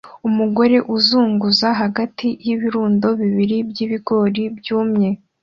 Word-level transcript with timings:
Umugore 0.29 0.77
uzunguza 0.95 1.67
hagati 1.81 2.27
y'ibirundo 2.45 3.07
bibiri 3.21 3.57
by'ibigori 3.69 4.43
byumye 4.57 5.09